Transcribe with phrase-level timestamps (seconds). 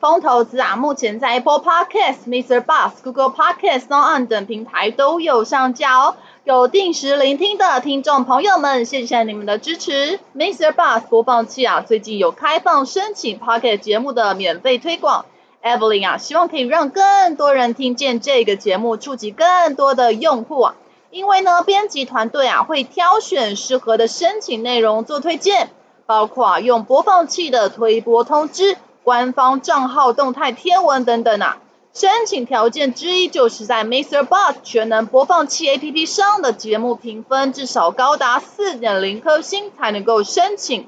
[0.00, 2.60] 风投资啊，目前在 Apple Podcast、Mr.
[2.60, 6.14] Bus、Google Podcast、On On 等平台都有上架哦。
[6.44, 10.20] 有定时聆听的听众朋友们，谢谢你们的支持。
[10.36, 10.72] Mr.
[10.72, 15.26] Bus 播放器啊，最近有开放申请 Pocket 节目的免费推广。
[15.64, 20.74] Evelyn 啊，希望可以让更多人听见这个节目，触及更多的用户啊。
[21.10, 25.70] 因为呢，编辑团队啊会挑选适合的申请内容做推荐，
[26.06, 28.76] 包括啊用播放器的推播通知。
[29.04, 31.58] 官方账号动态贴文等等啊，
[31.94, 40.86] 申请条件之一就是在 MixerBox 全能播放器 APP 上的节目评分至少高达四点零颗星才能够申请，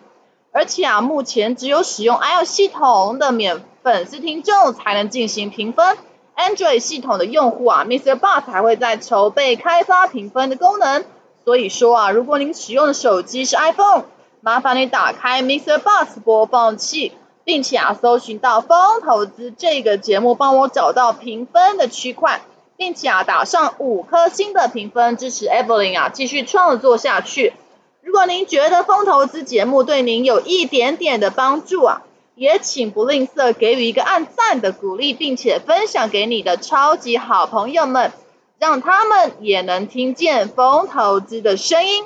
[0.53, 5.97] 而且啊，目前只有使用 iOS 系统的免粉丝听众才能进行评分
[6.36, 11.05] ，Android 系统的用户啊，MixerBox 还会在筹备开发评分的功能，
[11.44, 14.05] 所以说啊，如果您使用的手机是 iPhone，
[14.42, 17.12] 麻烦你打开 MixerBox 播放器。
[17.51, 22.43] 并且啊，搜寻到风投资这个节目，帮我找到评分的区块，
[22.77, 27.55] 并且啊，打上五颗星的评分，支持 Evelyn 啊继续创作下去。
[28.03, 32.03] 如果您觉得风投资节目对您有一点点的帮助啊，
[32.37, 38.12] 也请不吝啬给予一个按赞的鼓励，并且分享给你的超级好朋友们，
[38.61, 42.05] 让他们也能听见风投资的声音。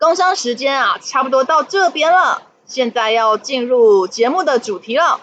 [0.00, 2.42] 工商时间啊，差不多到这边了。
[2.68, 5.22] 现在要进入节目的主题了。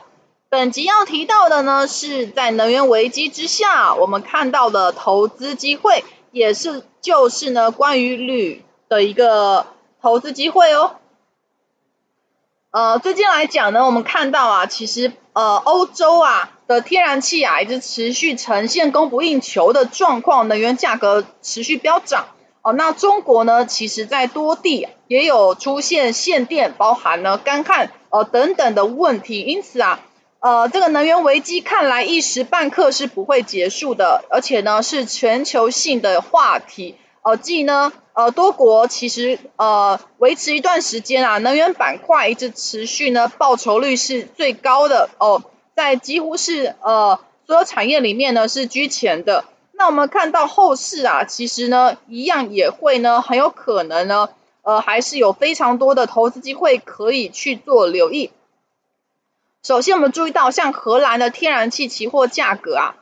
[0.50, 9.68] 本集要提到的呢，是在能源危机之下，我们看到的投资机会，也是就是呢关于铝的一个
[10.02, 10.96] 投资机会哦。
[12.72, 22.26] 呃，最近来讲呢，我们看到啊，其实呃欧洲啊的天然气啊，一直持续呈现供不应求的状况，能源价格持续飙涨。
[22.66, 30.00] 哦，那中国呢，其实在多地也有出现限电，包含了干旱呃等等的问题，因此啊，
[30.40, 36.96] 呃，这个能源危机看来一时半刻是不会结束的，而且呢是全球性的话题。
[37.22, 45.44] 呃，即呢，呃，多国其实呃维持一段时间啊，能源板块一直持续呢报酬率是最高的哦，
[45.76, 49.46] 在几乎是呃所有产业里面呢是居前的。
[49.78, 54.30] 那我们看到后市啊，其实呢，一样也会呢，很有可能呢，
[54.62, 58.32] 呃，还是有非常多的投资机会可以去做留意。
[59.64, 62.96] 首先，我们注意到像荷兰的天然气期货价格啊，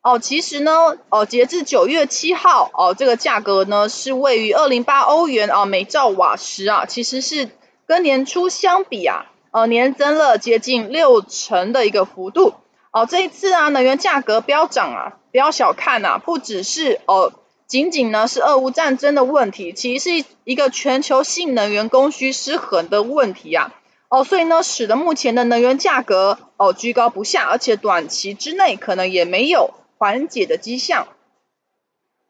[0.00, 7.50] 哦，其实呢，哦，截至九月七号，哦，这个价格呢是位于二零八欧元啊每兆瓦时啊，其实是
[7.86, 12.54] 跟年初相比啊，呃，年增了接近六成的一个幅度。
[12.90, 17.32] 哦，这一次啊，能源价格飙涨啊，不要小看呐，不只是哦，
[17.66, 23.74] 仅仅呢是俄乌战争的问题，其实是一个全球性能源供需失衡的问题啊。
[24.08, 31.08] 哦，所以呢，使得目前的能源价格哦居高不下，而且短期之内可能也没有缓解的迹象。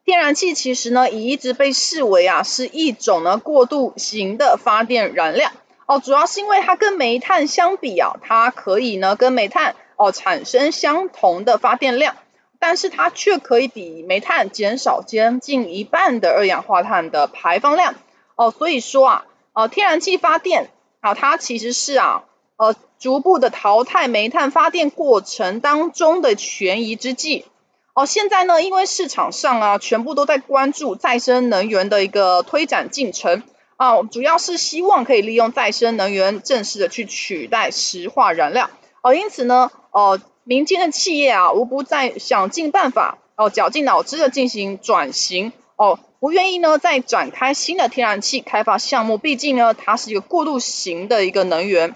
[0.03, 5.51] 天然气其实呢，也一直被视为啊是一种呢过渡型的发电燃料。
[5.85, 9.77] 哦，主要是因为它跟煤炭相比啊，它可以呢跟煤炭。
[9.99, 12.15] 哦，产生相同的发电量，
[12.57, 17.95] 但是它却可以比煤炭减少将近一半的二氧化碳的排放量。
[18.35, 20.69] 哦，所以说啊，呃，天然气发电
[21.01, 22.23] 啊，它其实是啊，
[22.55, 27.45] 呃，逐步的淘汰煤炭发电过程当中的权宜之计。
[27.93, 33.43] 哦，现在呢，因为市场上啊，全部都在关注再生能源的一个推展进程
[33.75, 38.69] 啊，主要是希望可以利用再生能源正式的去取代石化燃料。
[39.01, 51.95] 哦，因此呢，哦，民间的企业啊，无不在想尽办法，哦，绞尽脑汁的进行转型，哦，不愿意呢再展开新的天然气开发项目，毕竟呢，它是一个过渡型的一个能源。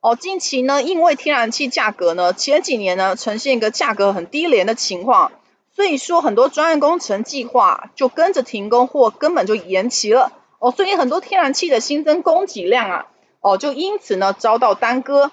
[0.00, 5.32] 哦，近期呢，因为天然气价格呢，前几年呢，呈现一个价格很低廉的情况，
[5.74, 10.32] 所以说很多专案工程计划就跟着停工或根本就延期了。
[10.60, 13.06] 哦，所以很多天然气的新增供给量啊，
[13.40, 15.32] 哦，就因此呢遭到耽搁。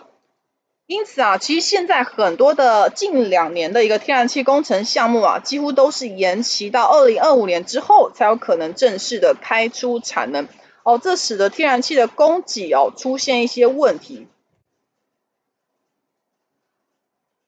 [0.87, 10.47] 因此啊，其实现在很多的近两年的一个天然气工程项目啊，几乎都是延期到二零二五年之后才有可能正式的开出产能。
[10.83, 14.27] 哦，这使得天然气的供给哦出现一些问题。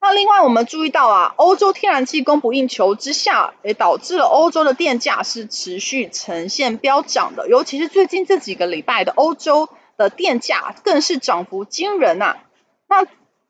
[0.01, 12.37] 那另外我们注意到啊，欧洲天然气供不应求之下，也导致了欧洲的电价是持续呈现飙涨的，尤其是最近这几个礼拜的欧洲的电价更是涨幅惊人呐。
[12.89, 13.05] 那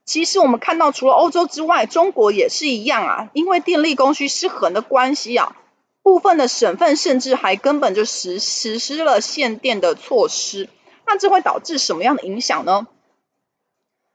[0.07, 5.57] 其实我们看到，除了欧洲之外，中国也是一样啊，因为电力供需失衡的关系啊，
[6.01, 10.69] 部分的省份甚至还根本就实实施了限电的措施。
[11.06, 12.88] 那这会导致什么样的影响呢？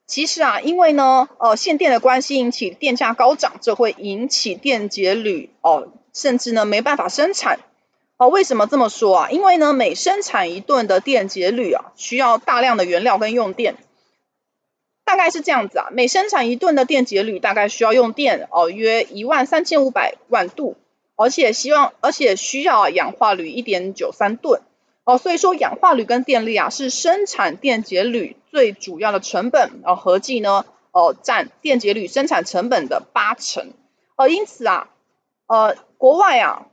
[0.07, 7.61] 其实啊，因为呢，呃，限电的关系引起电价高涨，这会引起电解铝哦，甚至呢没办法生产
[8.17, 8.29] 哦。
[8.29, 9.31] 为什么这么说啊？
[9.31, 13.77] 因为呢，每生产一吨的电解铝啊，需要大量的原料跟用电，
[15.05, 15.89] 大概是这样子啊。
[15.93, 20.77] 每生产一吨的电解铝，大概需要用电哦，约一万三千五百万度，
[21.17, 24.61] 而且希望而且需要氧化铝一点九三吨。
[25.05, 33.73] 哦，所以说氧化铝跟电力啊是生产电解铝最主要的成本，呃，合计呢，哦，占电解铝生产成本的八成，
[34.15, 34.91] 呃，因此啊，
[35.49, 36.67] 呃，国外啊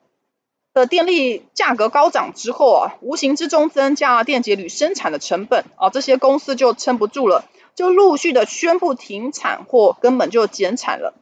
[0.76, 11.14] 的电力价格高涨之后啊，无形之中增加了电解铝生产的成本，啊、这些公司就撑不住了，就陆续的宣布停产或根本就减产了。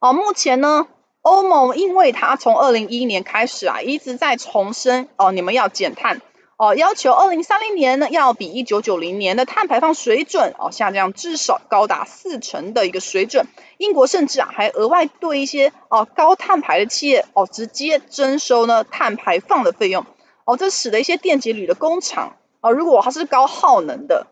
[0.00, 0.86] 哦、目前呢。
[1.28, 6.22] 欧盟因为它从二零一一年开始啊，一直在重申哦，你们要减碳
[6.56, 13.48] 哦，要求二零三零年呢要比一九九零年的碳排放水准哦下降至少高达四成的一个水准。
[13.76, 20.06] 英国甚至啊还额外对一些哦高碳排的企业哦直接征收呢碳排放的费用
[20.44, 24.28] 哦，这使得一些电解铝的工厂哦，如果它是高耗能的，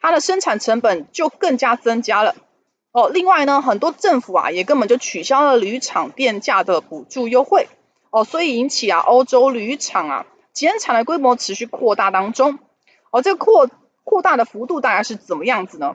[0.00, 2.34] 它的生产成本就更加增加了。
[2.92, 7.68] 哦，另外呢，很多政府啊也根本就取消了铝厂电价的补助优惠，
[8.10, 12.58] 哦，所以引起啊欧洲铝厂啊减产的规模持续扩大当中，
[13.12, 13.70] 哦，这个扩
[14.02, 15.94] 扩大的幅度大概是怎么样子呢？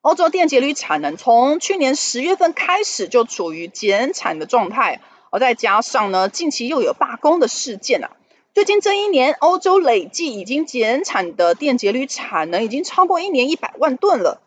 [0.00, 5.00] 欧洲电解铝产能从去年十月份开始就处于减产的状态，
[5.30, 8.10] 而再加上呢近期又有罢工的事件啊，
[8.56, 14.40] 最近这一年欧洲累计已经减产的电解铝产能已经超过一年一百万吨了。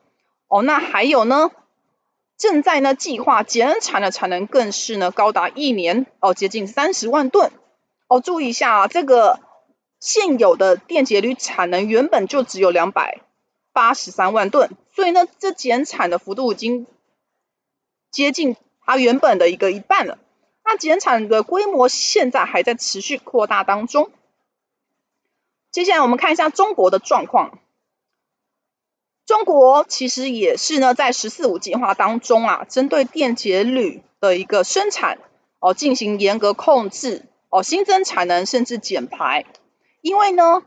[0.48, 1.52] 哦，那还有呢，
[2.36, 7.52] 正在呢计划减产的产能更是呢高达一年哦接近三十万吨
[8.08, 9.42] 哦，注意一下啊，这个
[10.00, 13.22] 现有的电解铝产能原本就只有两百
[13.74, 16.88] 八十三万吨，所以呢这减产的幅度已经
[18.10, 20.18] 接近它原本的一个一半了。
[20.72, 24.12] 那减产的规模现在还在持续扩大当中。
[25.72, 27.58] 接下来我们看一下中国的状况。
[29.26, 35.18] 中国其实也是呢，在“十四五”计划当中啊，针对电解铝的一个生产
[35.58, 39.48] 哦进行严格控制哦，新增产能甚至减排。
[40.02, 40.62] 因为呢，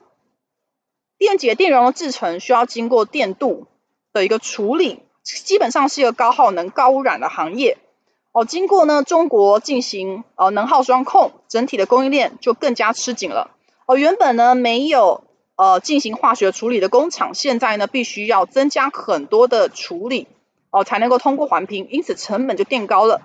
[1.16, 3.68] 电解电容的制程需要经过电镀
[4.12, 7.78] 的一个处理，基本上是一个高耗能、高污染的行业
[8.32, 8.44] 哦。
[8.44, 13.50] 经过呢，中国进行呃能耗双控，整体的供应链就更加吃紧了
[13.86, 13.96] 哦。
[13.96, 15.24] 原本呢没有。
[15.54, 20.26] 呃，进行化学处理的工厂，现在呢必须要增加很多的处理
[20.70, 23.20] 哦、才能够通过环评，因此成本就垫高了。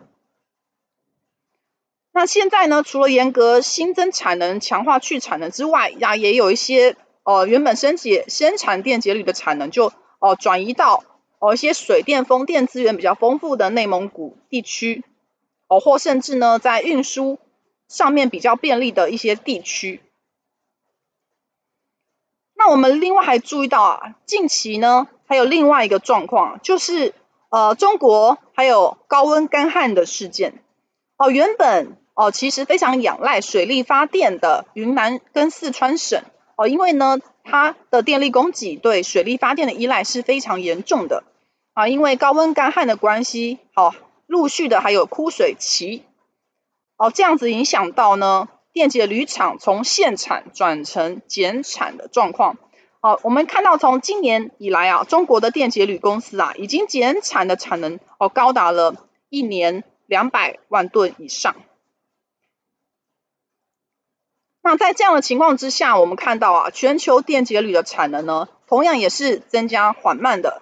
[2.11, 9.87] 那现在呢，除了严格新增产能、强化去产能之外，呀，也有一些呃原本生解生产电解铝的产能就
[10.19, 11.05] 哦、呃、转移到
[11.39, 15.03] 哦、一些水电、风电资源比较丰富的内蒙古地区，
[15.67, 17.39] 哦、或甚至呢在运输
[17.87, 20.01] 上面比较便利的一些地区。
[22.55, 27.13] 那我们另外还注意到啊，近期呢还有另外一个状况，就是
[27.49, 30.63] 呃中国还有高温干旱的事件。
[31.17, 36.23] 哦，原本哦其实非常仰赖水力发电的云南跟四川省
[36.55, 41.23] 哦，因为呢它的电力供给对水力发电的依赖是非常严重的
[41.77, 43.93] 啊，因为高温干旱的关系，哦
[44.25, 46.03] 陆续的还有枯水期，
[46.95, 48.49] 哦这样子影响到呢。
[48.73, 52.57] 电解铝厂从限产转成减产的状况，
[52.99, 58.95] 好，我们看到从今年以来啊，中国的电解铝公司啊，已经减产的产能哦，高达了
[59.29, 61.55] 一年两百万吨以上。
[64.61, 70.61] 那在这样的情况之下，我们看到啊，全球电解铝的产能呢，同样也是增加缓慢的，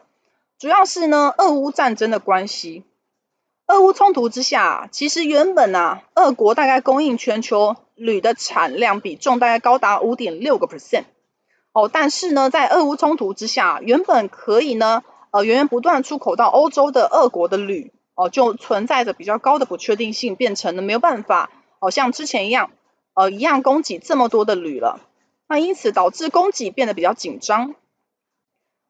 [0.65, 2.85] 主要是呢，俄乌战争的关系。
[3.67, 11.03] 俄乌冲突之下，其实原本啊，俄国大概供应全球铝的产量比重大概高达五点六个 percent
[11.71, 22.71] 哦，但是呢，在俄乌冲突之下，原本可以呢，呃，源源不断出口到欧洲的俄国的铝哦，就存在着比较高的不确定性，变成了没有办法哦，像之前一样，
[23.13, 24.99] 呃，一样供给这么多的铝了，
[25.47, 27.75] 那因此导致供给变得比较紧张。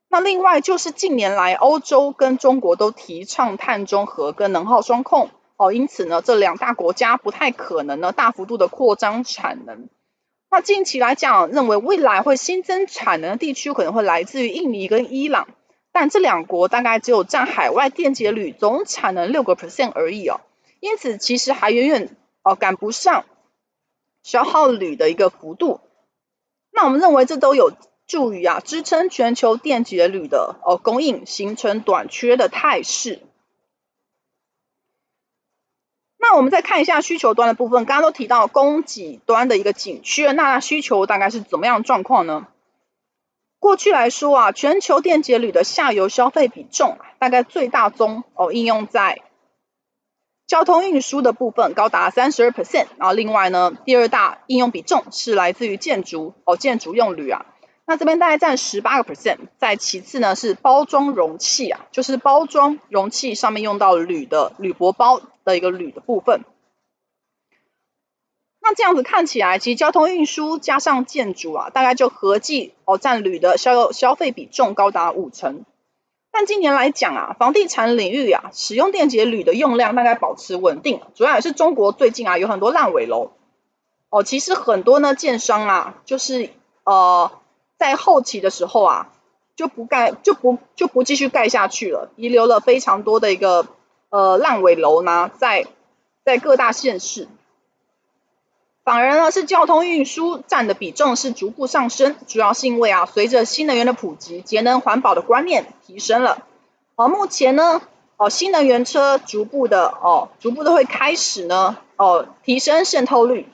[0.08, 9.90] 那另外就是近年来欧洲跟中国都提倡碳中和跟能耗双控哦，因此呢，这两大国家不太可能呢大幅度的扩张产能。
[10.50, 15.48] 那近期来讲，认为未来会新增产能的地区可能会来自于印尼跟伊朗，
[15.92, 20.40] 但这两国大概只有占海外电解铝总产能六个 percent 而已哦，
[20.80, 23.26] 因此其实还远远哦赶不上
[24.24, 25.82] 消耗铝的一个幅度。
[26.72, 27.72] 那我们认为这都有
[28.08, 33.22] 助于啊支撑全球电解铝的哦供应形成短缺的态势。
[36.18, 42.48] 那我们再看一下需求端的部分，刚刚都提到供给端的一个紧缺，那需求大概是怎么样状况呢？
[43.60, 49.22] 过去来说啊，全球电解铝的下游消费比重大概最大宗哦应用在
[50.46, 57.46] 交通运输的部分，高达三十二 percent，然后另外呢，第二大应用比重是来自于建筑哦建筑用铝啊。
[57.88, 66.42] 那这边大概占十八个 percent，再其次呢是包装容器啊，就是包装容器上面用到铝的铝箔包的一个铝的部分。
[68.60, 75.64] 那这样子看起来，其实交通运输加上建筑啊，大概就合计哦占铝的消消费比重高达五成。
[76.32, 83.34] 但今年来讲啊，房地产领域啊，使用电解铝的用量大概保持稳定，主要也是中国最近啊有很多烂尾楼
[84.10, 86.50] 哦，其实很多呢建商啊，就是
[86.84, 87.30] 呃。
[87.78, 89.10] 在后期的时候啊，
[89.56, 93.68] 就不盖就不就不继续盖下去了，遗留了非常多的一个
[94.10, 95.68] 呃烂尾楼呢，在
[96.24, 97.28] 在各大县市，
[98.84, 106.46] 反而呢是交通运输占的比重是逐步上升，主要是因为啊随着新能源的普及，节能环保的观念提升了，
[106.96, 107.82] 而目前呢
[108.18, 113.48] 哦新能源车逐步的哦逐步都会开始呢哦提升渗透率。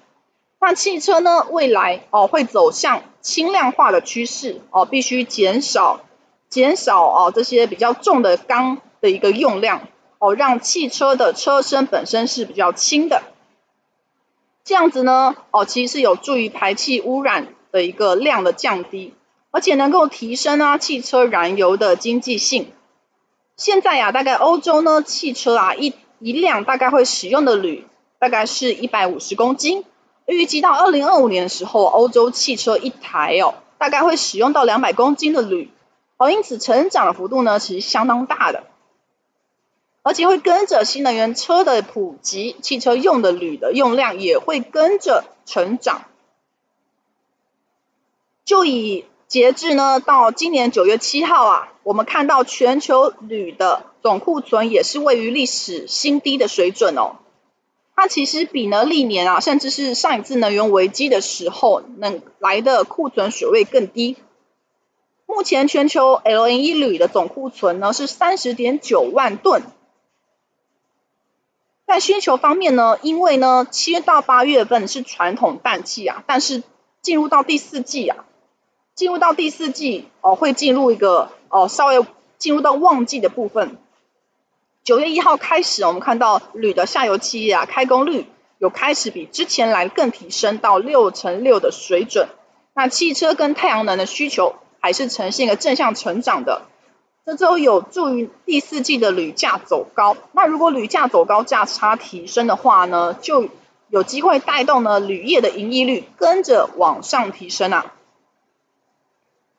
[0.64, 6.02] 那汽车呢，未来哦会走向轻量化的趋势哦，必须减少
[6.50, 9.88] 减少哦这些比较重的钢的一个用量
[10.20, 13.24] 哦，让汽车的车身本身是比较轻的，
[14.64, 19.16] 这样子呢哦其实是有助于排气污染的一个量的降低，
[19.50, 22.72] 而且能够提升啊汽车燃油的经济性。
[23.58, 27.88] 现在呀、啊，大概欧洲呢汽车啊一一辆大概会使用的铝
[28.20, 29.86] 大概是一百五十公斤。
[30.26, 35.70] 预计到二零二五年的时候，欧洲汽车一台哦，大概会使用到两百公斤的铝，
[36.18, 38.64] 哦，因此成长的幅度呢，其实相当大的，
[40.04, 46.04] 而且会跟着新能源车的普及，汽车用的铝的用量也会跟着成长。
[48.46, 57.18] 就以截至呢到今年九月七号啊，我们看到全球铝的总库存也是位于历史新低的水准哦。
[58.02, 64.18] 它其实比呢历年啊，甚至是上一次能源危机的时候，能来的库存水位更低。
[65.28, 69.62] 目前全球 L N E 铝的总库存呢是三十点九万吨。
[71.86, 76.64] 在需求方面呢，因为呢七到八月份是传统淡季啊，但是
[77.04, 78.26] 进入到第四季啊，
[78.96, 82.04] 进入到第四季哦，会进入一个哦稍微
[82.40, 83.78] 进入到旺季的部分。
[84.84, 88.26] 九月一号开始，我们看到铝的下游企业啊，开工率
[88.58, 92.30] 有开始比之前来更提升到六成六的水准。
[92.74, 96.64] 那汽车跟太阳能的需求还是呈现一个正向成长的，
[97.28, 100.18] 这都有助于第四季的铝价走高。
[100.32, 103.50] 那如果铝价走高，价差提升的话呢，就
[103.90, 107.94] 有机会带动呢铝业的盈利率跟着往上提升啊。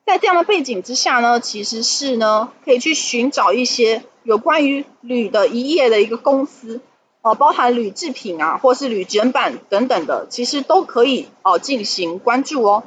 [0.05, 4.03] 在这样的背景之下呢，其实是呢可以去寻找一些。
[4.25, 6.81] 有关于铝的一页的一个公司，
[7.23, 12.85] 哦，包含铝制品啊，或是铝卷板等等的，其实都可以哦进行关注哦。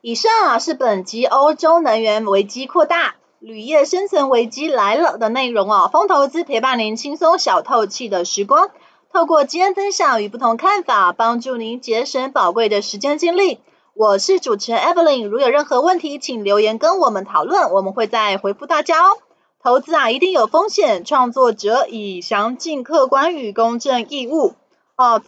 [0.00, 5.88] 以上啊是本集欧洲能源危机扩大，铝业生存危机来了的内容哦。
[5.92, 8.70] 风投资陪伴您轻松小透气的时光，
[9.12, 13.60] 透过经验分享与不同看法，帮助您节省宝贵的时间精力。
[13.98, 19.18] 我是主持人 Evelyn，如有任何问题，请留言跟我们讨论，我们会再回复大家哦。
[19.60, 21.04] 投资啊，一定有风险。
[21.04, 24.54] 创作者以详尽、客观与公正义务。
[24.96, 25.20] 哦，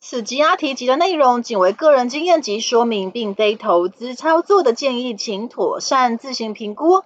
[0.00, 7.04] 此集啊提及的内容仅为个人经验及说明，并非投资操作的建议，请妥善自行评估。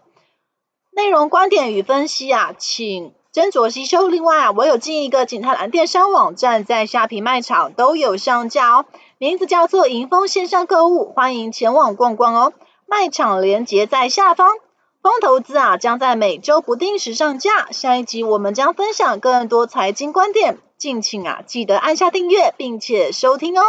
[0.90, 4.09] 内容观点与分析啊，请斟酌吸收。
[4.09, 8.85] 另外啊，我有进一个景泰蓝电商网站，在虾皮卖场都有上架哦，
[9.18, 12.52] 名字叫做莹丰线上购物，欢迎前往逛逛哦。
[12.87, 14.57] 卖场连结在下方。
[15.00, 17.71] 风投资啊，将在每周不定时上架。
[17.71, 23.62] 下一集我们将分享更多财经观点，敬请啊记得按下订阅，并且收听哦。